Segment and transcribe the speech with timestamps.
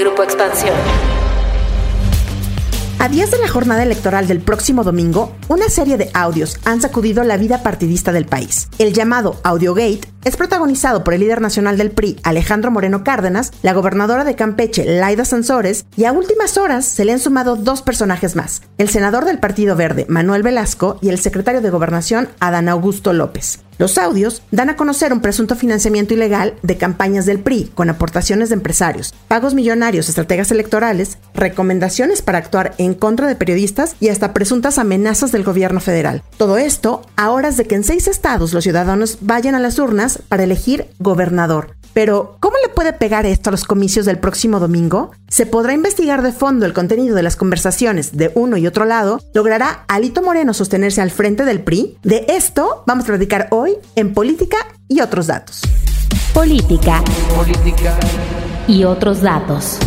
[0.00, 0.74] Grupo Expansión.
[2.98, 7.22] A días de la jornada electoral del próximo domingo, una serie de audios han sacudido
[7.22, 8.68] la vida partidista del país.
[8.78, 13.74] El llamado Audiogate es protagonizado por el líder nacional del PRI, Alejandro Moreno Cárdenas, la
[13.74, 18.36] gobernadora de Campeche, Laida Sansores, y a últimas horas se le han sumado dos personajes
[18.36, 23.12] más, el senador del Partido Verde, Manuel Velasco, y el secretario de Gobernación, Adán Augusto
[23.12, 23.60] López.
[23.80, 28.50] Los audios dan a conocer un presunto financiamiento ilegal de campañas del PRI con aportaciones
[28.50, 34.34] de empresarios, pagos millonarios, estrategias electorales, recomendaciones para actuar en contra de periodistas y hasta
[34.34, 36.22] presuntas amenazas del gobierno federal.
[36.36, 40.20] Todo esto a horas de que en seis estados los ciudadanos vayan a las urnas
[40.28, 41.79] para elegir gobernador.
[41.92, 45.10] Pero, ¿cómo le puede pegar esto a los comicios del próximo domingo?
[45.28, 49.20] ¿Se podrá investigar de fondo el contenido de las conversaciones de uno y otro lado?
[49.34, 51.98] ¿Logrará Alito Moreno sostenerse al frente del PRI?
[52.02, 54.56] De esto vamos a platicar hoy en Política
[54.88, 55.62] y otros datos.
[56.32, 57.02] Política.
[57.34, 57.98] Política.
[58.68, 59.78] Y otros datos.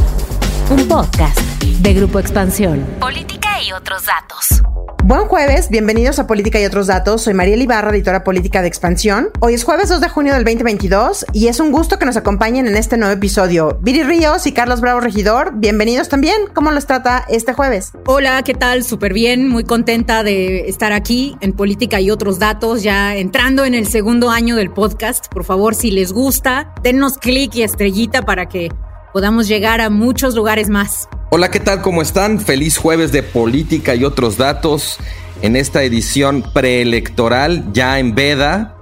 [0.70, 1.40] Un podcast
[1.81, 2.85] de Grupo Expansión.
[2.99, 4.61] Política y otros datos.
[5.05, 7.23] Buen jueves, bienvenidos a Política y otros datos.
[7.23, 9.31] Soy María Ibarra, editora política de Expansión.
[9.41, 12.67] Hoy es jueves 2 de junio del 2022 y es un gusto que nos acompañen
[12.67, 13.77] en este nuevo episodio.
[13.81, 16.35] Viri Ríos y Carlos Bravo Regidor, bienvenidos también.
[16.53, 17.91] ¿Cómo los trata este jueves?
[18.05, 18.84] Hola, ¿qué tal?
[18.84, 23.73] Súper bien, muy contenta de estar aquí en Política y otros datos, ya entrando en
[23.73, 25.27] el segundo año del podcast.
[25.27, 28.69] Por favor, si les gusta, dennos clic y estrellita para que
[29.13, 31.07] podamos llegar a muchos lugares más.
[31.29, 31.81] Hola, ¿qué tal?
[31.81, 32.39] ¿Cómo están?
[32.39, 34.97] Feliz jueves de política y otros datos
[35.41, 38.75] en esta edición preelectoral ya en veda.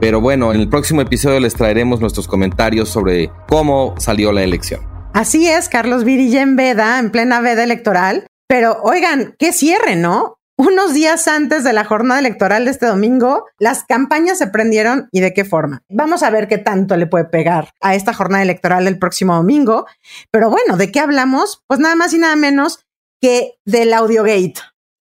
[0.00, 4.86] Pero bueno, en el próximo episodio les traeremos nuestros comentarios sobre cómo salió la elección.
[5.12, 8.26] Así es, Carlos Viri ya en veda, en plena veda electoral.
[8.46, 10.37] Pero oigan, qué cierre, ¿no?
[10.60, 15.20] Unos días antes de la jornada electoral de este domingo, las campañas se prendieron y
[15.20, 15.84] de qué forma.
[15.88, 19.86] Vamos a ver qué tanto le puede pegar a esta jornada electoral del próximo domingo.
[20.32, 21.62] Pero bueno, ¿de qué hablamos?
[21.68, 22.80] Pues nada más y nada menos
[23.22, 24.60] que del Audiogate.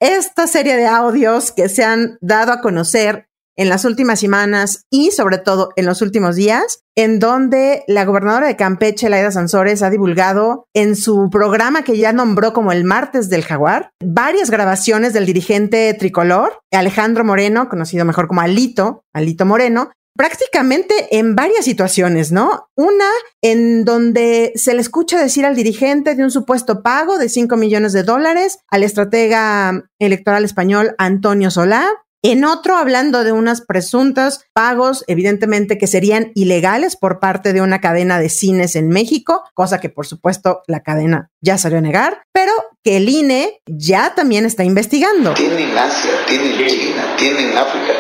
[0.02, 5.12] Esta serie de audios que se han dado a conocer en las últimas semanas y
[5.12, 9.90] sobre todo en los últimos días, en donde la gobernadora de Campeche, Laida Sansores, ha
[9.90, 15.26] divulgado en su programa que ya nombró como el martes del jaguar, varias grabaciones del
[15.26, 22.70] dirigente tricolor, Alejandro Moreno, conocido mejor como Alito, Alito Moreno, prácticamente en varias situaciones, ¿no?
[22.76, 23.10] Una
[23.44, 27.94] en donde se le escucha decir al dirigente de un supuesto pago de 5 millones
[27.94, 31.88] de dólares al estratega electoral español Antonio Solá,
[32.32, 37.80] en otro, hablando de unas presuntas pagos, evidentemente que serían ilegales por parte de una
[37.80, 42.24] cadena de cines en México, cosa que por supuesto la cadena ya salió a negar,
[42.34, 42.52] pero
[42.84, 45.36] que el INE ya también está investigando.
[45.36, 47.94] Tienen Asia, tienen China, tienen África,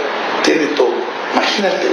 [0.43, 0.93] tienen todo.
[1.33, 1.87] Imagínate,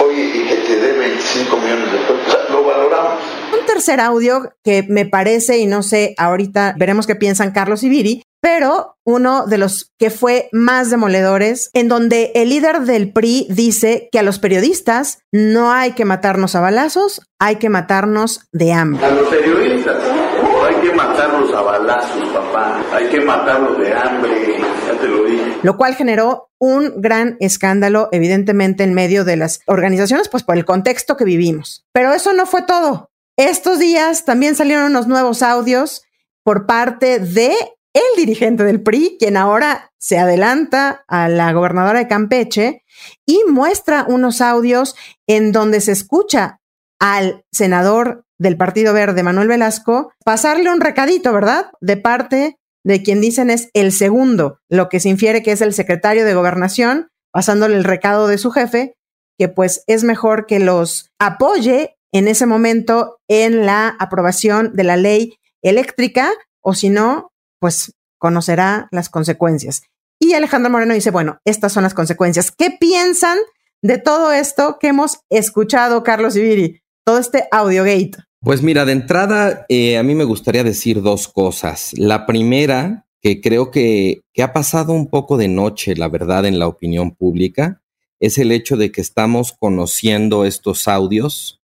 [0.00, 2.50] Oye, y que te dé 25 millones de pesos.
[2.50, 3.20] lo valoramos.
[3.58, 7.88] Un tercer audio que me parece, y no sé, ahorita veremos qué piensan Carlos y
[7.88, 13.46] Viri, pero uno de los que fue más demoledores, en donde el líder del PRI
[13.50, 18.72] dice que a los periodistas no hay que matarnos a balazos, hay que matarnos de
[18.72, 19.04] hambre.
[19.04, 19.96] A los periodistas
[20.42, 25.24] no hay que matarlos a balazos, papá, hay que matarlos de hambre, ya te lo
[25.24, 25.58] dije.
[25.62, 30.64] Lo cual generó un gran escándalo, evidentemente, en medio de las organizaciones, pues por el
[30.64, 31.84] contexto que vivimos.
[31.92, 33.10] Pero eso no fue todo.
[33.36, 36.02] Estos días también salieron unos nuevos audios
[36.42, 37.52] por parte de
[37.92, 42.84] el dirigente del PRI, quien ahora se adelanta a la gobernadora de Campeche
[43.26, 44.94] y muestra unos audios
[45.26, 46.60] en donde se escucha
[47.00, 51.70] al senador del Partido Verde, Manuel Velasco, pasarle un recadito, ¿verdad?
[51.80, 55.74] De parte de quien dicen es el segundo, lo que se infiere que es el
[55.74, 58.94] secretario de gobernación, pasándole el recado de su jefe,
[59.38, 64.96] que pues es mejor que los apoye en ese momento en la aprobación de la
[64.96, 66.30] ley eléctrica,
[66.62, 67.29] o si no,
[67.60, 69.82] pues conocerá las consecuencias.
[70.18, 72.50] Y Alejandro Moreno dice, bueno, estas son las consecuencias.
[72.50, 73.38] ¿Qué piensan
[73.82, 76.82] de todo esto que hemos escuchado, Carlos Ibiri?
[77.04, 78.18] Todo este audiogate.
[78.42, 81.92] Pues mira, de entrada, eh, a mí me gustaría decir dos cosas.
[81.94, 86.58] La primera, que creo que, que ha pasado un poco de noche, la verdad, en
[86.58, 87.82] la opinión pública,
[88.18, 91.60] es el hecho de que estamos conociendo estos audios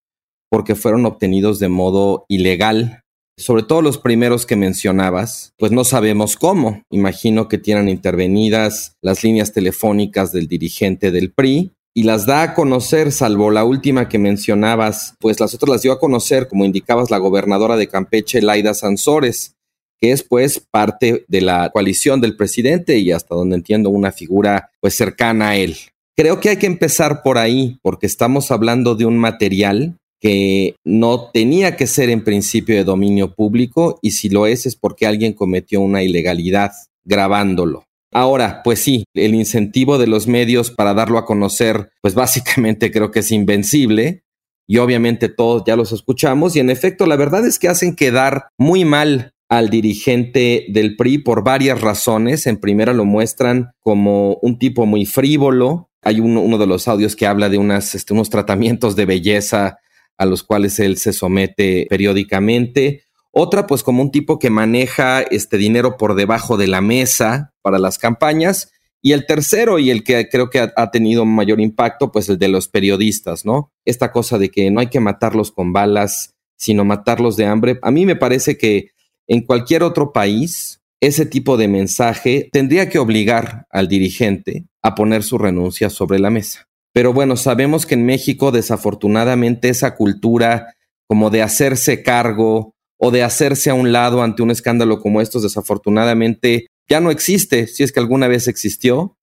[0.49, 3.05] porque fueron obtenidos de modo ilegal
[3.39, 6.83] sobre todo los primeros que mencionabas, pues no sabemos cómo.
[6.91, 12.55] Imagino que tienen intervenidas las líneas telefónicas del dirigente del PRI y las da a
[12.55, 17.11] conocer, salvo la última que mencionabas, pues las otras las dio a conocer, como indicabas,
[17.11, 19.55] la gobernadora de Campeche, Laida Sansores,
[19.99, 24.71] que es pues parte de la coalición del presidente y hasta donde entiendo una figura
[24.81, 25.77] pues cercana a él.
[26.17, 31.31] Creo que hay que empezar por ahí, porque estamos hablando de un material que no
[31.31, 35.33] tenía que ser en principio de dominio público y si lo es es porque alguien
[35.33, 36.73] cometió una ilegalidad
[37.05, 37.85] grabándolo.
[38.13, 43.11] Ahora, pues sí, el incentivo de los medios para darlo a conocer, pues básicamente creo
[43.11, 44.23] que es invencible
[44.67, 48.49] y obviamente todos ya los escuchamos y en efecto la verdad es que hacen quedar
[48.59, 52.47] muy mal al dirigente del PRI por varias razones.
[52.47, 55.91] En primera lo muestran como un tipo muy frívolo.
[56.03, 59.79] Hay uno, de los audios que habla de unas, este, unos tratamientos de belleza
[60.19, 63.05] a los cuales él se somete periódicamente.
[63.31, 67.79] Otra, pues como un tipo que maneja este dinero por debajo de la mesa para
[67.79, 68.73] las campañas.
[69.03, 72.49] Y el tercero, y el que creo que ha, tenido mayor impacto, pues el de
[72.49, 73.71] los periodistas, ¿no?
[73.85, 77.79] Esta cosa de que no hay que matarlos con balas, sino matarlos de hambre.
[77.83, 78.91] A mí me parece que
[79.29, 85.23] en cualquier otro país, ese tipo de mensaje tendría que obligar al dirigente a poner
[85.23, 86.69] su renuncia sobre la mesa.
[86.97, 90.73] Pero bueno, sabemos que en México desafortunadamente esa cultura
[91.07, 95.43] como de hacerse cargo o de hacerse a un lado ante un escándalo como estos,
[95.43, 99.15] desafortunadamente ya no existe, si es que alguna vez existió.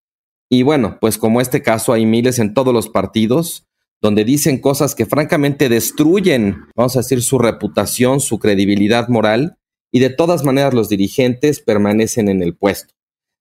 [0.51, 3.65] Y bueno, pues como este caso hay miles en todos los partidos
[3.99, 9.57] donde dicen cosas que francamente destruyen, vamos a decir, su reputación, su credibilidad moral,
[9.91, 12.93] y de todas maneras los dirigentes permanecen en el puesto.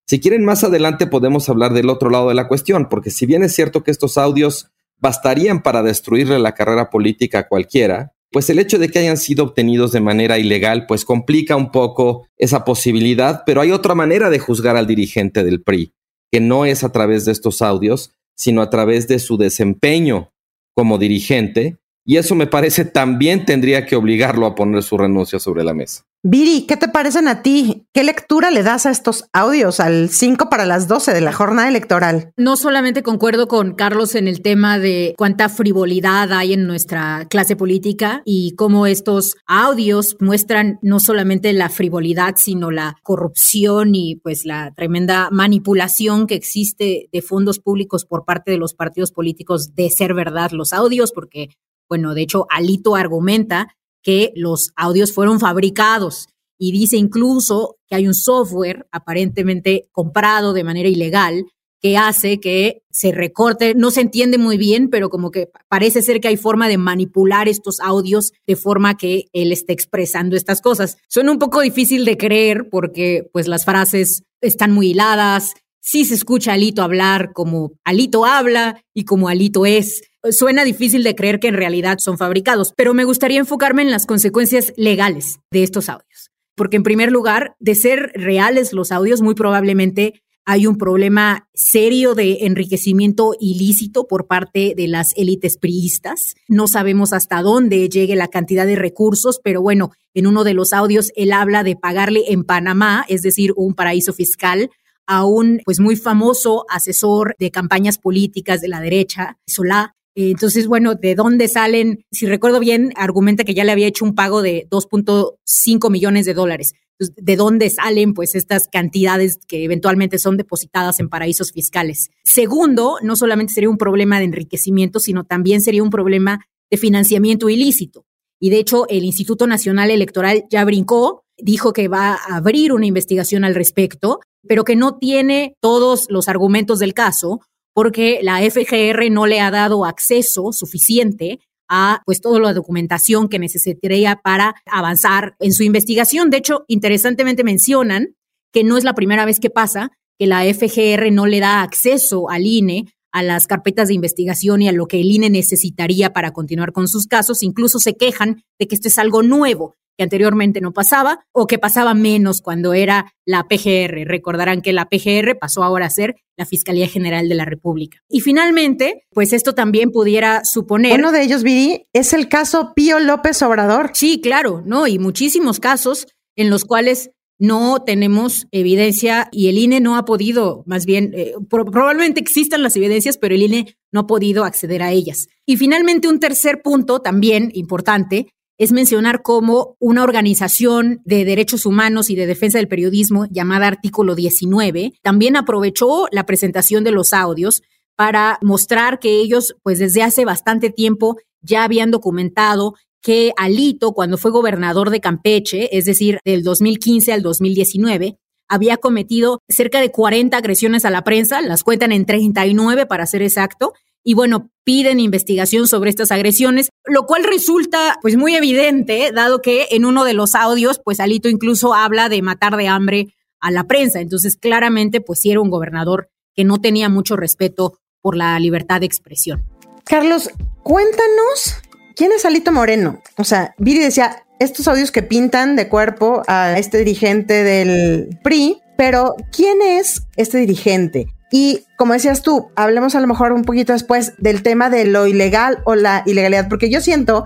[0.07, 3.43] Si quieren más adelante podemos hablar del otro lado de la cuestión, porque si bien
[3.43, 8.59] es cierto que estos audios bastarían para destruirle la carrera política a cualquiera, pues el
[8.59, 13.43] hecho de que hayan sido obtenidos de manera ilegal pues complica un poco esa posibilidad,
[13.45, 15.93] pero hay otra manera de juzgar al dirigente del PRI,
[16.31, 20.33] que no es a través de estos audios, sino a través de su desempeño
[20.75, 25.65] como dirigente, y eso me parece también tendría que obligarlo a poner su renuncia sobre
[25.65, 26.05] la mesa.
[26.25, 27.89] Viri, ¿qué te parecen a ti?
[27.93, 31.69] ¿Qué lectura le das a estos audios al 5 para las 12 de la jornada
[31.69, 32.33] electoral?
[32.37, 37.57] No solamente concuerdo con Carlos en el tema de cuánta frivolidad hay en nuestra clase
[37.57, 44.45] política y cómo estos audios muestran no solamente la frivolidad, sino la corrupción y pues
[44.45, 49.91] la tremenda manipulación que existe de fondos públicos por parte de los partidos políticos de
[49.91, 51.49] ser verdad los audios, porque
[51.93, 58.07] bueno, de hecho, Alito argumenta que los audios fueron fabricados y dice incluso que hay
[58.07, 61.45] un software aparentemente comprado de manera ilegal
[61.83, 66.23] que hace que se recorte, no se entiende muy bien, pero como que parece ser
[66.23, 70.97] que hay forma de manipular estos audios de forma que él esté expresando estas cosas.
[71.09, 75.53] Suena un poco difícil de creer porque pues las frases están muy hiladas,
[75.83, 80.01] sí se escucha a Alito hablar como Alito habla y como Alito es.
[80.31, 84.07] Suena difícil de creer que en realidad son fabricados, pero me gustaría enfocarme en las
[84.07, 86.31] consecuencias legales de estos audios.
[86.55, 92.15] Porque en primer lugar, de ser reales los audios, muy probablemente hay un problema serio
[92.15, 96.35] de enriquecimiento ilícito por parte de las élites priistas.
[96.49, 100.73] No sabemos hasta dónde llegue la cantidad de recursos, pero bueno, en uno de los
[100.73, 104.71] audios él habla de pagarle en Panamá, es decir, un paraíso fiscal,
[105.07, 110.95] a un pues muy famoso asesor de campañas políticas de la derecha, Solá, entonces, bueno,
[110.95, 112.05] ¿de dónde salen?
[112.11, 116.35] Si recuerdo bien, argumenta que ya le había hecho un pago de 2.5 millones de
[116.35, 116.75] dólares.
[116.99, 122.11] ¿De dónde salen pues estas cantidades que eventualmente son depositadas en paraísos fiscales?
[122.25, 127.49] Segundo, no solamente sería un problema de enriquecimiento, sino también sería un problema de financiamiento
[127.49, 128.05] ilícito.
[128.39, 132.87] Y de hecho, el Instituto Nacional Electoral ya brincó, dijo que va a abrir una
[132.87, 137.41] investigación al respecto, pero que no tiene todos los argumentos del caso,
[137.75, 143.39] porque la FGR no le ha dado acceso suficiente a pues toda la documentación que
[143.39, 146.29] necesitaría para avanzar en su investigación.
[146.29, 148.15] De hecho, interesantemente mencionan
[148.53, 152.29] que no es la primera vez que pasa que la FGR no le da acceso
[152.29, 156.33] al INE a las carpetas de investigación y a lo que el INE necesitaría para
[156.33, 157.43] continuar con sus casos.
[157.43, 161.59] Incluso se quejan de que esto es algo nuevo que anteriormente no pasaba o que
[161.59, 164.07] pasaba menos cuando era la PGR.
[164.07, 167.99] Recordarán que la PGR pasó ahora a ser la Fiscalía General de la República.
[168.09, 170.99] Y finalmente, pues esto también pudiera suponer...
[170.99, 173.91] Uno de ellos, Viri, es el caso Pío López Obrador.
[173.95, 174.87] Sí, claro, ¿no?
[174.87, 177.11] Y muchísimos casos en los cuales
[177.43, 182.77] no tenemos evidencia y el INE no ha podido, más bien, eh, probablemente existan las
[182.77, 185.27] evidencias, pero el INE no ha podido acceder a ellas.
[185.45, 192.11] Y finalmente, un tercer punto también importante es mencionar cómo una organización de derechos humanos
[192.11, 197.63] y de defensa del periodismo llamada Artículo 19 también aprovechó la presentación de los audios
[197.97, 204.17] para mostrar que ellos, pues desde hace bastante tiempo, ya habían documentado que Alito, cuando
[204.17, 208.17] fue gobernador de Campeche, es decir, del 2015 al 2019,
[208.49, 213.23] había cometido cerca de 40 agresiones a la prensa, las cuentan en 39 para ser
[213.23, 213.73] exacto,
[214.05, 219.69] y bueno, piden investigación sobre estas agresiones, lo cual resulta pues muy evidente, dado que
[219.71, 223.65] en uno de los audios, pues Alito incluso habla de matar de hambre a la
[223.65, 224.01] prensa.
[224.01, 228.81] Entonces, claramente, pues sí era un gobernador que no tenía mucho respeto por la libertad
[228.81, 229.45] de expresión.
[229.85, 230.31] Carlos,
[230.63, 231.57] cuéntanos
[232.03, 233.01] quién es Alito Moreno.
[233.17, 238.61] O sea, Viri decía, estos audios que pintan de cuerpo a este dirigente del PRI,
[238.77, 241.07] pero ¿quién es este dirigente?
[241.31, 245.07] Y como decías tú, hablemos a lo mejor un poquito después del tema de lo
[245.07, 247.25] ilegal o la ilegalidad, porque yo siento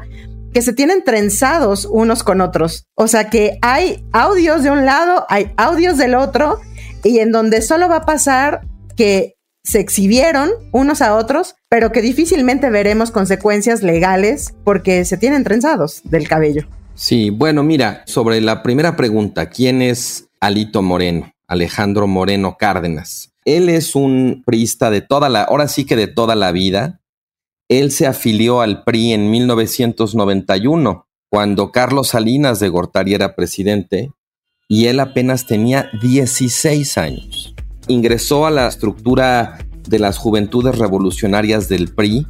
[0.53, 2.85] que se tienen trenzados unos con otros.
[2.97, 6.61] O sea que hay audios de un lado, hay audios del otro,
[7.03, 8.61] y en donde solo va a pasar
[8.95, 9.36] que
[9.67, 16.03] se exhibieron unos a otros, pero que difícilmente veremos consecuencias legales porque se tienen trenzados
[16.05, 16.69] del cabello.
[16.95, 21.33] Sí, bueno, mira, sobre la primera pregunta, ¿quién es Alito Moreno?
[21.49, 23.33] Alejandro Moreno Cárdenas.
[23.45, 27.01] Él es un priista de toda la, ahora sí que de toda la vida.
[27.69, 34.13] Él se afilió al PRI en 1991, cuando Carlos Salinas de Gortari era presidente,
[34.69, 37.56] y él apenas tenía 16 años.
[37.89, 42.27] Ingresó a la estructura de las Juventudes Revolucionarias del PRI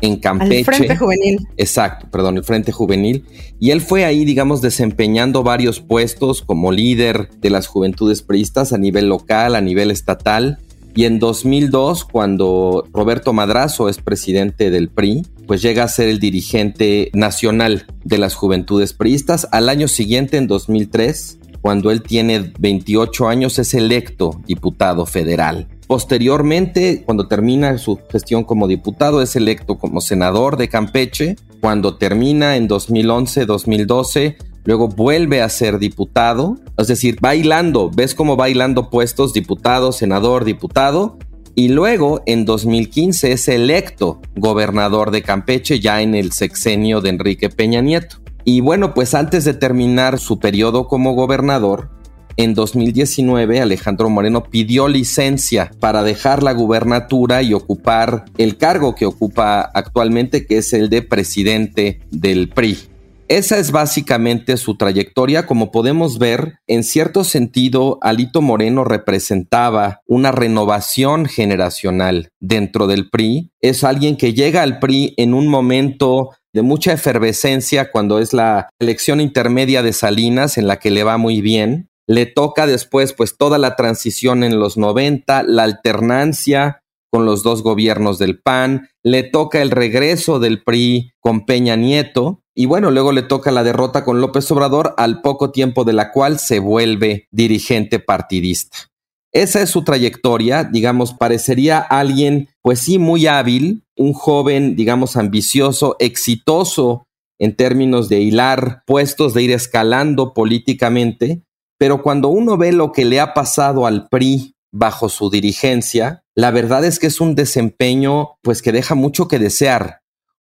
[0.00, 0.58] en Campeche.
[0.58, 1.48] El Frente Juvenil.
[1.56, 3.24] Exacto, perdón, el Frente Juvenil.
[3.58, 8.78] Y él fue ahí, digamos, desempeñando varios puestos como líder de las juventudes priistas a
[8.78, 10.58] nivel local, a nivel estatal.
[10.94, 16.18] Y en 2002, cuando Roberto Madrazo es presidente del PRI, pues llega a ser el
[16.18, 19.48] dirigente nacional de las juventudes priistas.
[19.52, 25.68] Al año siguiente, en 2003, cuando él tiene 28 años, es electo diputado federal.
[25.86, 31.36] Posteriormente, cuando termina su gestión como diputado, es electo como senador de Campeche.
[31.60, 36.58] Cuando termina en 2011-2012, luego vuelve a ser diputado.
[36.78, 41.18] Es decir, bailando, ves cómo bailando puestos diputado, senador, diputado.
[41.56, 47.50] Y luego, en 2015, es electo gobernador de Campeche ya en el sexenio de Enrique
[47.50, 48.19] Peña Nieto.
[48.44, 51.90] Y bueno, pues antes de terminar su periodo como gobernador,
[52.36, 59.06] en 2019 Alejandro Moreno pidió licencia para dejar la gubernatura y ocupar el cargo que
[59.06, 62.89] ocupa actualmente, que es el de presidente del PRI.
[63.30, 65.46] Esa es básicamente su trayectoria.
[65.46, 73.52] Como podemos ver, en cierto sentido, Alito Moreno representaba una renovación generacional dentro del PRI.
[73.60, 78.68] Es alguien que llega al PRI en un momento de mucha efervescencia cuando es la
[78.80, 83.36] elección intermedia de Salinas en la que le va muy bien le toca después pues
[83.36, 89.22] toda la transición en los 90, la alternancia con los dos gobiernos del PAN, le
[89.22, 94.04] toca el regreso del PRI con Peña Nieto y bueno, luego le toca la derrota
[94.04, 98.90] con López Obrador al poco tiempo de la cual se vuelve dirigente partidista.
[99.32, 105.94] Esa es su trayectoria, digamos, parecería alguien pues sí muy hábil, un joven, digamos, ambicioso,
[106.00, 107.06] exitoso
[107.38, 111.42] en términos de hilar puestos, de ir escalando políticamente,
[111.78, 116.50] pero cuando uno ve lo que le ha pasado al PRI bajo su dirigencia, la
[116.50, 120.00] verdad es que es un desempeño pues que deja mucho que desear.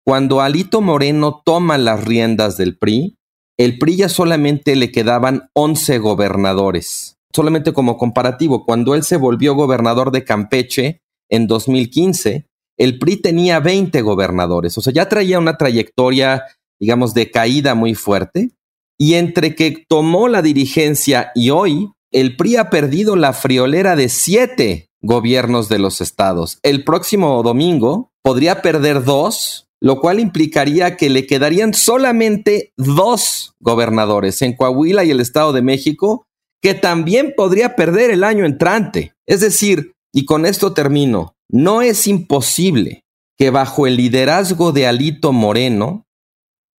[0.05, 3.17] Cuando Alito Moreno toma las riendas del PRI,
[3.57, 7.17] el PRI ya solamente le quedaban 11 gobernadores.
[7.33, 12.47] Solamente como comparativo, cuando él se volvió gobernador de Campeche en 2015,
[12.77, 16.43] el PRI tenía 20 gobernadores, o sea, ya traía una trayectoria,
[16.79, 18.51] digamos, de caída muy fuerte.
[19.00, 24.09] Y entre que tomó la dirigencia y hoy, el PRI ha perdido la friolera de
[24.09, 26.59] siete gobiernos de los estados.
[26.62, 34.41] El próximo domingo podría perder dos, lo cual implicaría que le quedarían solamente dos gobernadores
[34.41, 36.25] en Coahuila y el Estado de México,
[36.62, 39.13] que también podría perder el año entrante.
[39.27, 43.03] Es decir, y con esto termino, no es imposible
[43.38, 46.05] que bajo el liderazgo de Alito Moreno,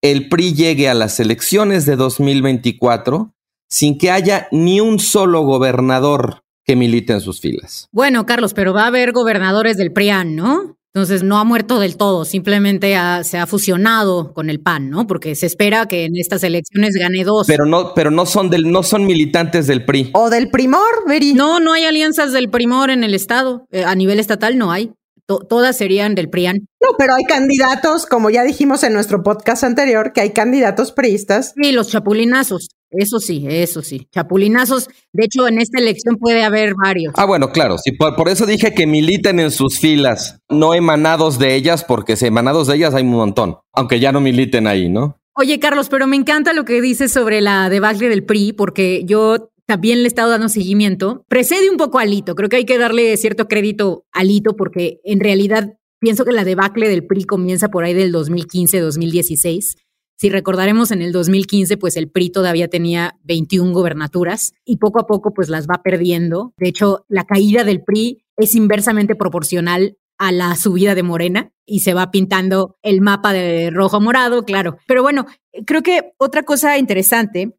[0.02, 3.34] el PRI llegue a las elecciones de 2024
[3.70, 7.90] sin que haya ni un solo gobernador que milite en sus filas.
[7.92, 10.75] Bueno, Carlos, pero va a haber gobernadores del PRIAN, ¿no?
[10.96, 15.06] Entonces no ha muerto del todo, simplemente se ha fusionado con el PAN, ¿no?
[15.08, 17.48] Porque se espera que en estas elecciones gane dos.
[17.48, 20.12] Pero no, pero no son del, no son militantes del PRI.
[20.14, 21.34] O del Primor, Veri.
[21.34, 23.68] No, no hay alianzas del Primor en el estado.
[23.72, 24.94] Eh, a nivel estatal no hay
[25.26, 26.68] todas serían del PRIAN.
[26.80, 31.54] No, pero hay candidatos, como ya dijimos en nuestro podcast anterior, que hay candidatos priistas.
[31.60, 32.70] Sí, los chapulinazos.
[32.98, 34.08] Eso sí, eso sí.
[34.12, 34.88] Chapulinazos.
[35.14, 37.14] De hecho, en esta elección puede haber varios.
[37.18, 37.78] Ah, bueno, claro.
[37.78, 42.26] Sí, por, eso dije que militen en sus filas, no emanados de ellas, porque si
[42.26, 45.20] emanados de ellas hay un montón, aunque ya no militen ahí, ¿no?
[45.34, 49.52] Oye, Carlos, pero me encanta lo que dices sobre la debacle del PRI, porque yo
[49.66, 51.26] también le he estado dando seguimiento.
[51.28, 52.36] Precede un poco a Alito.
[52.36, 56.44] Creo que hay que darle cierto crédito a Alito porque en realidad Pienso que la
[56.44, 59.76] debacle del PRI comienza por ahí del 2015-2016.
[60.18, 65.08] Si recordaremos en el 2015, pues el PRI todavía tenía 21 gobernaturas y poco a
[65.08, 66.54] poco pues las va perdiendo.
[66.58, 71.82] De hecho, la caída del PRI es inversamente proporcional a la subida de Morena y
[71.82, 74.78] se va pintando el mapa de rojo morado, claro.
[74.88, 75.26] Pero bueno,
[75.66, 77.58] creo que otra cosa interesante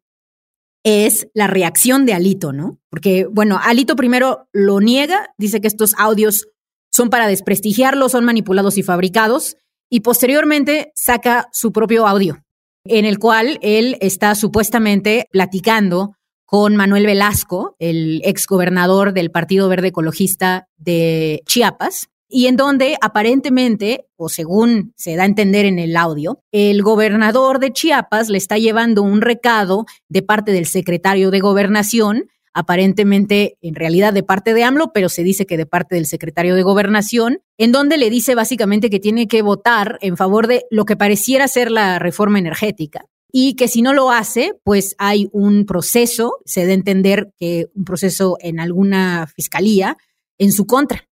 [0.83, 2.79] es la reacción de Alito, ¿no?
[2.89, 6.47] Porque, bueno, Alito primero lo niega, dice que estos audios
[6.91, 9.57] son para desprestigiarlo, son manipulados y fabricados,
[9.89, 12.43] y posteriormente saca su propio audio,
[12.89, 16.15] en el cual él está supuestamente platicando
[16.45, 24.05] con Manuel Velasco, el exgobernador del Partido Verde Ecologista de Chiapas, y en donde aparentemente,
[24.15, 28.57] o según se da a entender en el audio, el gobernador de Chiapas le está
[28.57, 34.63] llevando un recado de parte del secretario de gobernación, aparentemente en realidad de parte de
[34.63, 38.33] AMLO, pero se dice que de parte del secretario de gobernación, en donde le dice
[38.33, 43.05] básicamente que tiene que votar en favor de lo que pareciera ser la reforma energética
[43.31, 47.85] y que si no lo hace, pues hay un proceso, se a entender que un
[47.85, 49.95] proceso en alguna fiscalía
[50.39, 51.07] en su contra.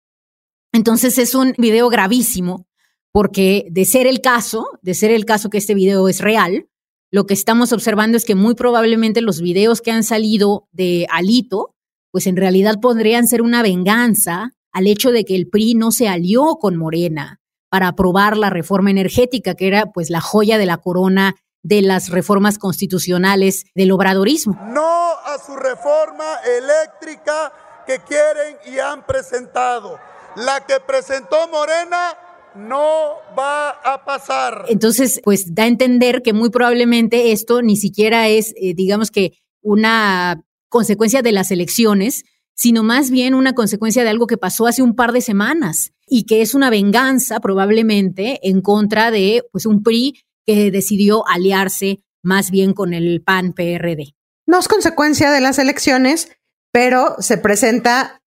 [0.72, 2.66] Entonces es un video gravísimo
[3.12, 6.66] porque de ser el caso, de ser el caso que este video es real,
[7.10, 11.74] lo que estamos observando es que muy probablemente los videos que han salido de Alito,
[12.10, 16.08] pues en realidad podrían ser una venganza al hecho de que el PRI no se
[16.08, 20.78] alió con Morena para aprobar la reforma energética, que era pues la joya de la
[20.78, 24.58] corona de las reformas constitucionales del obradorismo.
[24.68, 27.52] No a su reforma eléctrica
[27.86, 29.98] que quieren y han presentado
[30.36, 32.16] la que presentó Morena
[32.56, 34.64] no va a pasar.
[34.68, 39.38] Entonces, pues da a entender que muy probablemente esto ni siquiera es, eh, digamos que,
[39.62, 44.82] una consecuencia de las elecciones, sino más bien una consecuencia de algo que pasó hace
[44.82, 49.82] un par de semanas y que es una venganza probablemente en contra de pues un
[49.82, 54.14] PRI que decidió aliarse más bien con el PAN PRD.
[54.46, 56.30] No es consecuencia de las elecciones,
[56.72, 58.22] pero se presenta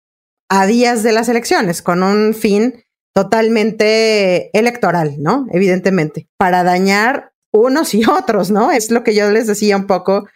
[0.48, 5.46] a días de las elecciones, con un fin totalmente electoral, ¿no?
[5.52, 8.70] Evidentemente, para dañar unos y otros, ¿no?
[8.70, 10.28] Es lo que yo les decía un poco,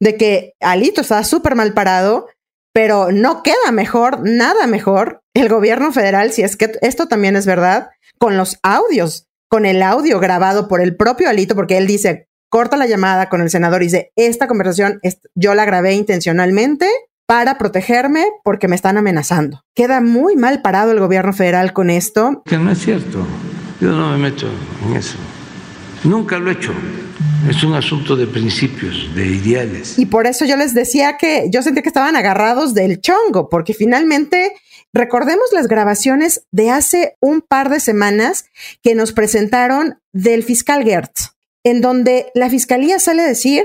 [0.00, 2.26] de que Alito está súper mal parado,
[2.72, 7.46] pero no queda mejor, nada mejor, el gobierno federal, si es que esto también es
[7.46, 12.28] verdad, con los audios, con el audio grabado por el propio Alito, porque él dice,
[12.50, 15.00] corta la llamada con el senador y dice, esta conversación
[15.34, 16.88] yo la grabé intencionalmente
[17.26, 19.62] para protegerme porque me están amenazando.
[19.74, 22.42] Queda muy mal parado el gobierno federal con esto.
[22.44, 23.26] Que no es cierto.
[23.80, 24.46] Yo no me meto
[24.86, 25.18] en eso.
[26.04, 26.72] Nunca lo he hecho.
[27.48, 29.98] Es un asunto de principios, de ideales.
[29.98, 33.74] Y por eso yo les decía que yo sentí que estaban agarrados del chongo, porque
[33.74, 34.52] finalmente
[34.92, 38.46] recordemos las grabaciones de hace un par de semanas
[38.82, 41.32] que nos presentaron del fiscal Gertz,
[41.64, 43.64] en donde la fiscalía sale a decir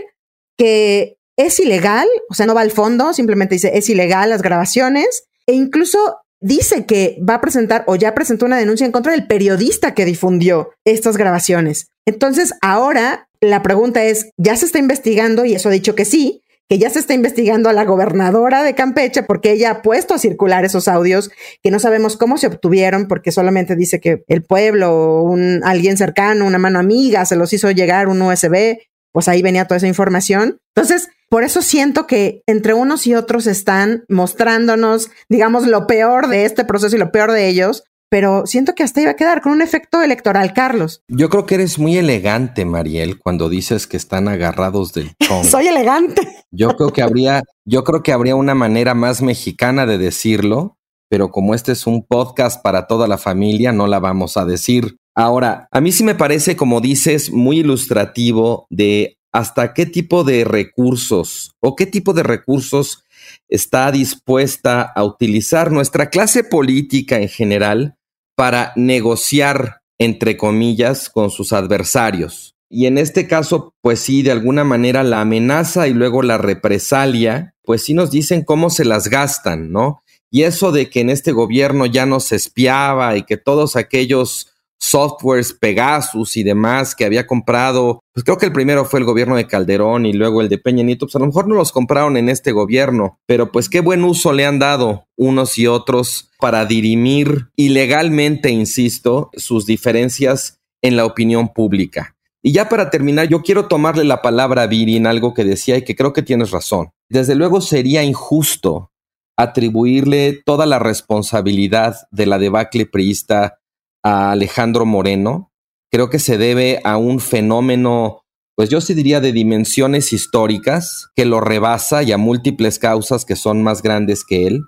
[0.58, 5.24] que es ilegal, o sea, no va al fondo, simplemente dice es ilegal las grabaciones
[5.48, 9.28] e incluso dice que va a presentar o ya presentó una denuncia en contra del
[9.28, 11.88] periodista que difundió estas grabaciones.
[12.06, 15.46] Entonces, ahora la pregunta es, ¿ya se está investigando?
[15.46, 18.76] Y eso ha dicho que sí, que ya se está investigando a la gobernadora de
[18.76, 21.30] Campeche porque ella ha puesto a circular esos audios
[21.62, 26.46] que no sabemos cómo se obtuvieron porque solamente dice que el pueblo un, alguien cercano,
[26.46, 28.78] una mano amiga, se los hizo llegar un USB,
[29.12, 30.60] pues ahí venía toda esa información.
[30.74, 36.44] Entonces, por eso siento que entre unos y otros están mostrándonos, digamos, lo peor de
[36.44, 39.54] este proceso y lo peor de ellos, pero siento que hasta iba a quedar con
[39.54, 41.04] un efecto electoral, Carlos.
[41.08, 45.46] Yo creo que eres muy elegante, Mariel, cuando dices que están agarrados del chongo.
[45.46, 46.22] Soy elegante.
[46.52, 50.76] Yo creo que habría, yo creo que habría una manera más mexicana de decirlo,
[51.10, 54.98] pero como este es un podcast para toda la familia, no la vamos a decir.
[55.16, 60.44] Ahora, a mí sí me parece, como dices, muy ilustrativo de hasta qué tipo de
[60.44, 63.06] recursos o qué tipo de recursos
[63.48, 67.96] está dispuesta a utilizar nuestra clase política en general
[68.36, 72.56] para negociar, entre comillas, con sus adversarios.
[72.70, 77.54] Y en este caso, pues sí, de alguna manera la amenaza y luego la represalia,
[77.64, 80.02] pues sí nos dicen cómo se las gastan, ¿no?
[80.30, 84.51] Y eso de que en este gobierno ya no se espiaba y que todos aquellos
[84.82, 89.36] softwares Pegasus y demás que había comprado, pues creo que el primero fue el gobierno
[89.36, 92.18] de Calderón y luego el de Peña Nieto, pues a lo mejor no los compraron
[92.18, 96.66] en este gobierno, pero pues qué buen uso le han dado unos y otros para
[96.66, 102.16] dirimir ilegalmente, insisto, sus diferencias en la opinión pública.
[102.44, 105.78] Y ya para terminar, yo quiero tomarle la palabra a Viri en algo que decía
[105.78, 106.90] y que creo que tienes razón.
[107.08, 108.90] Desde luego sería injusto
[109.38, 113.61] atribuirle toda la responsabilidad de la debacle priista
[114.04, 115.52] a Alejandro Moreno.
[115.92, 118.22] Creo que se debe a un fenómeno,
[118.56, 123.36] pues yo sí diría de dimensiones históricas, que lo rebasa y a múltiples causas que
[123.36, 124.62] son más grandes que él.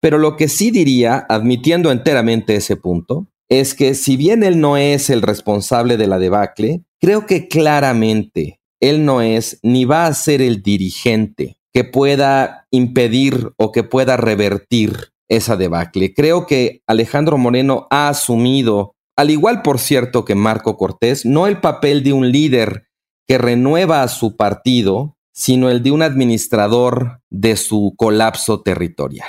[0.00, 4.76] Pero lo que sí diría, admitiendo enteramente ese punto, es que si bien él no
[4.76, 10.14] es el responsable de la debacle, creo que claramente él no es ni va a
[10.14, 16.14] ser el dirigente que pueda impedir o que pueda revertir esa debacle.
[16.14, 21.60] Creo que Alejandro Moreno ha asumido, al igual por cierto que Marco Cortés, no el
[21.60, 22.86] papel de un líder
[23.26, 29.28] que renueva a su partido, sino el de un administrador de su colapso territorial.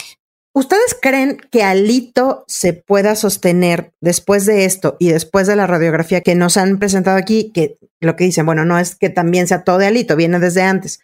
[0.53, 6.21] ¿Ustedes creen que Alito se pueda sostener después de esto y después de la radiografía
[6.21, 7.51] que nos han presentado aquí?
[7.53, 10.63] Que lo que dicen, bueno, no es que también sea todo de Alito, viene desde
[10.63, 10.99] antes,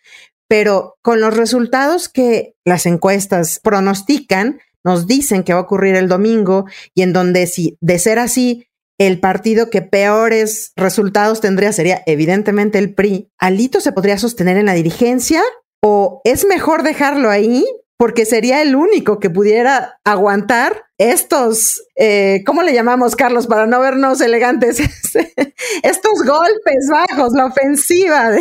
[0.48, 6.08] pero con los resultados que las encuestas pronostican, nos dicen que va a ocurrir el
[6.08, 8.68] domingo y en donde si de ser así,
[9.00, 13.32] el partido que peores resultados tendría sería evidentemente el PRI.
[13.38, 15.42] ¿Alito se podría sostener en la dirigencia
[15.82, 17.66] o es mejor dejarlo ahí
[17.98, 23.80] porque sería el único que pudiera aguantar estos, eh, ¿cómo le llamamos, Carlos, para no
[23.80, 24.80] vernos elegantes?
[25.84, 28.32] estos golpes bajos, la ofensiva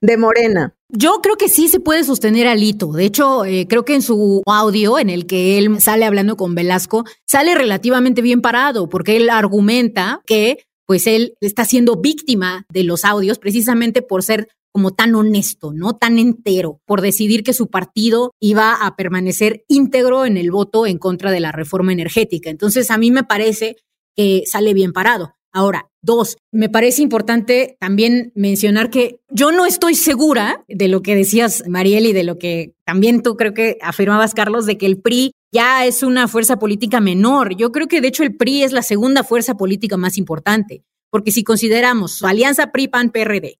[0.00, 0.74] de, Morena.
[0.90, 2.92] Yo creo que sí se puede sostener Alito.
[2.92, 6.54] De hecho, eh, creo que en su audio en el que él sale hablando con
[6.54, 12.84] Velasco, sale relativamente bien parado, porque él argumenta que pues él está siendo víctima de
[12.84, 15.96] los audios precisamente por ser como tan honesto, ¿no?
[15.96, 20.96] Tan entero, por decidir que su partido iba a permanecer íntegro en el voto en
[20.96, 22.48] contra de la reforma energética.
[22.48, 23.76] Entonces, a mí me parece
[24.16, 25.34] que sale bien parado.
[25.58, 31.16] Ahora, dos, me parece importante también mencionar que yo no estoy segura de lo que
[31.16, 35.00] decías, Mariel, y de lo que también tú creo que afirmabas, Carlos, de que el
[35.00, 37.56] PRI ya es una fuerza política menor.
[37.56, 41.32] Yo creo que de hecho el PRI es la segunda fuerza política más importante, porque
[41.32, 43.58] si consideramos su alianza PRI-PAN-PRD,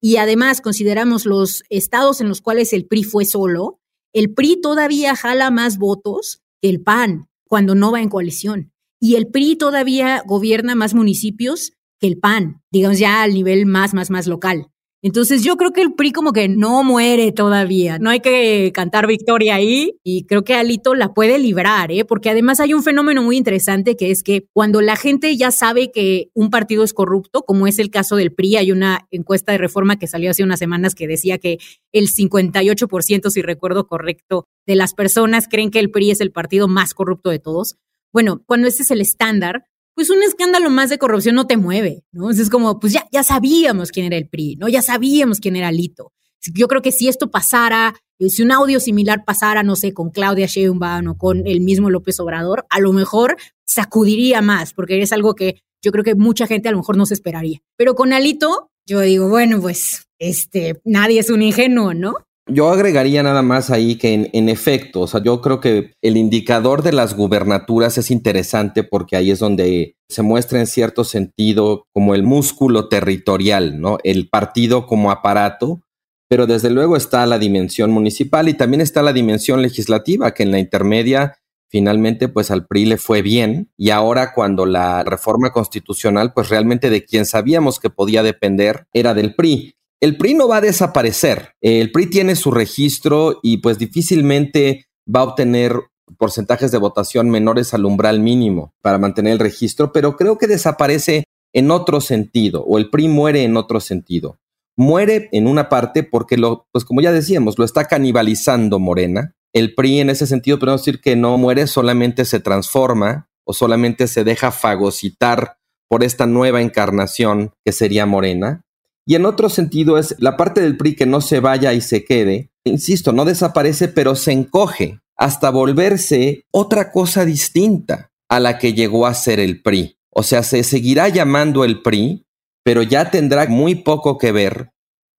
[0.00, 3.80] y además consideramos los estados en los cuales el PRI fue solo,
[4.12, 8.72] el PRI todavía jala más votos que el PAN cuando no va en coalición.
[9.00, 13.94] Y el PRI todavía gobierna más municipios que el PAN, digamos ya al nivel más,
[13.94, 14.66] más, más local.
[15.02, 19.06] Entonces yo creo que el PRI como que no muere todavía, no hay que cantar
[19.06, 22.04] victoria ahí y creo que Alito la puede librar, ¿eh?
[22.04, 25.90] porque además hay un fenómeno muy interesante que es que cuando la gente ya sabe
[25.90, 29.58] que un partido es corrupto, como es el caso del PRI, hay una encuesta de
[29.58, 31.56] reforma que salió hace unas semanas que decía que
[31.92, 36.68] el 58%, si recuerdo correcto, de las personas creen que el PRI es el partido
[36.68, 37.76] más corrupto de todos.
[38.12, 42.04] Bueno, cuando ese es el estándar, pues un escándalo más de corrupción no te mueve,
[42.12, 42.30] ¿no?
[42.30, 44.68] Es como, pues ya, ya sabíamos quién era el PRI, ¿no?
[44.68, 46.12] Ya sabíamos quién era Lito.
[46.54, 50.10] Yo creo que si esto pasara, eh, si un audio similar pasara, no sé, con
[50.10, 55.12] Claudia Sheinbaum o con el mismo López Obrador, a lo mejor sacudiría más, porque es
[55.12, 57.60] algo que yo creo que mucha gente a lo mejor no se esperaría.
[57.76, 62.14] Pero con Alito, yo digo, bueno, pues, este, nadie es un ingenuo, ¿no?
[62.46, 66.82] Yo agregaría nada más ahí que en, efecto, o sea, yo creo que el indicador
[66.82, 72.14] de las gubernaturas es interesante porque ahí es donde se muestra en cierto sentido como
[72.14, 73.98] el músculo territorial, ¿no?
[74.02, 75.82] El partido como aparato,
[76.28, 80.50] pero desde luego está la dimensión municipal y también está la dimensión legislativa, que en
[80.50, 81.36] la intermedia
[81.70, 86.90] finalmente pues al PRI le fue bien y ahora cuando la reforma constitucional pues realmente
[86.90, 89.76] de quien sabíamos que podía depender era del PRI.
[90.00, 91.54] El PRI no va a desaparecer.
[91.60, 95.78] El PRI tiene su registro y pues difícilmente va a obtener
[96.18, 101.24] porcentajes de votación menores al umbral mínimo para mantener el registro, pero creo que desaparece
[101.52, 104.38] en otro sentido o el PRI muere en otro sentido.
[104.76, 109.34] Muere en una parte porque lo, pues como ya decíamos, lo está canibalizando Morena.
[109.52, 114.06] El PRI en ese sentido podemos decir que no muere, solamente se transforma o solamente
[114.06, 115.58] se deja fagocitar
[115.88, 118.62] por esta nueva encarnación que sería Morena.
[119.10, 122.04] Y en otro sentido es la parte del PRI que no se vaya y se
[122.04, 128.72] quede, insisto, no desaparece, pero se encoge hasta volverse otra cosa distinta a la que
[128.72, 129.96] llegó a ser el PRI.
[130.10, 132.24] O sea, se seguirá llamando el PRI,
[132.62, 134.70] pero ya tendrá muy poco que ver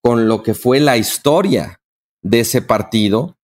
[0.02, 1.82] con lo que fue la historia
[2.24, 3.36] de ese partido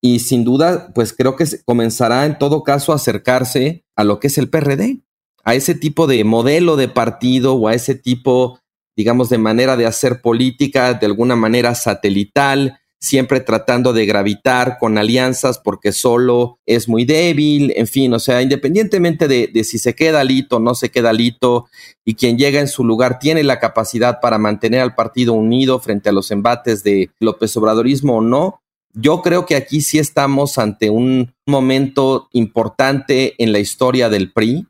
[0.00, 4.28] y sin duda, pues creo que comenzará en todo caso a acercarse a lo que
[4.28, 5.00] es el PRD,
[5.42, 8.60] a ese tipo de modelo de partido o a ese tipo
[8.98, 14.98] digamos, de manera de hacer política de alguna manera satelital, siempre tratando de gravitar con
[14.98, 19.94] alianzas porque solo es muy débil, en fin, o sea, independientemente de, de, si se
[19.94, 21.68] queda Lito o no se queda Lito
[22.04, 26.08] y quien llega en su lugar tiene la capacidad para mantener al partido unido frente
[26.08, 28.62] a los embates de López Obradorismo o no,
[28.94, 34.66] yo creo que aquí sí estamos ante un momento importante en la historia del PRI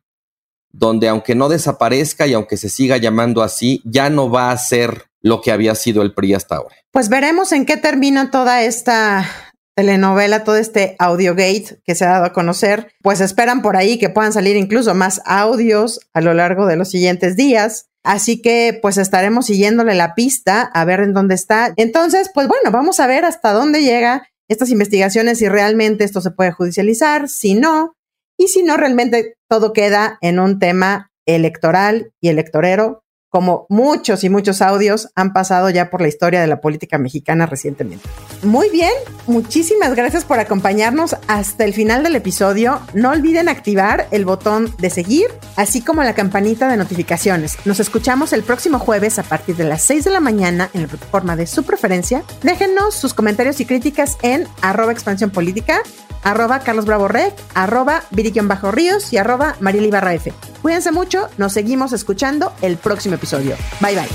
[0.71, 5.05] donde aunque no desaparezca y aunque se siga llamando así, ya no va a ser
[5.21, 6.77] lo que había sido el PRI hasta ahora.
[6.91, 9.27] Pues veremos en qué termina toda esta
[9.75, 14.11] telenovela, todo este audiogate que se ha dado a conocer, pues esperan por ahí que
[14.11, 17.87] puedan salir incluso más audios a lo largo de los siguientes días.
[18.03, 21.75] Así que pues estaremos siguiéndole la pista a ver en dónde está.
[21.77, 26.31] Entonces, pues bueno, vamos a ver hasta dónde llega estas investigaciones, si realmente esto se
[26.31, 27.93] puede judicializar, si no,
[28.37, 34.31] y si no, realmente todo queda en un tema electoral y electorero como muchos y
[34.31, 38.09] muchos audios han pasado ya por la historia de la política mexicana recientemente.
[38.43, 38.93] Muy bien,
[39.27, 42.81] muchísimas gracias por acompañarnos hasta el final del episodio.
[42.95, 47.59] No olviden activar el botón de seguir, así como la campanita de notificaciones.
[47.67, 50.89] Nos escuchamos el próximo jueves a partir de las 6 de la mañana en la
[50.89, 52.23] plataforma de su preferencia.
[52.43, 54.95] Déjenos sus comentarios y críticas en arroba
[55.33, 55.83] política,
[56.23, 58.03] arroba Carlos Bravo Rec, arroba
[58.43, 60.33] Bajo Ríos y arroba Barra F.
[60.63, 63.57] Cuídense mucho, nos seguimos escuchando el próximo episodio.
[63.81, 64.09] Bye bye.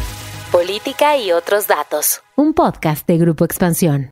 [0.52, 2.22] Política y otros datos.
[2.36, 4.12] Un podcast de Grupo Expansión.